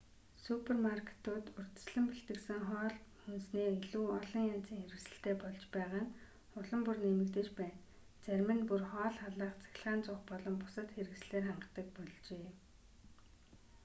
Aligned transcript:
супермаркетууд 0.45 1.45
урьдчилан 1.59 2.05
бэлтгэсэн 2.07 2.61
хоол 2.69 2.95
хүнсний 3.21 3.67
илүү 3.81 4.05
олон 4.19 4.43
янзын 4.55 4.81
хэсэгтэй 4.91 5.35
болж 5.41 5.61
байгаа 5.75 6.01
нь 6.05 6.15
улам 6.59 6.81
бүр 6.83 6.97
нэмэгдэж 7.05 7.47
байна 7.59 7.79
зарим 8.25 8.49
нь 8.57 8.67
бүр 8.69 8.83
хоол 8.91 9.15
халаах 9.21 9.53
цахилгаан 9.61 9.99
зуух 10.05 10.21
болон 10.29 10.55
бусад 10.61 10.87
хэрэгслээр 10.95 11.45
хангадаг 11.47 11.87
болжээ 11.97 12.49